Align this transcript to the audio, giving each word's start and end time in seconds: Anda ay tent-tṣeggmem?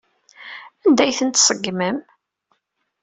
Anda 0.85 1.01
ay 1.05 1.13
tent-tṣeggmem? 1.17 1.97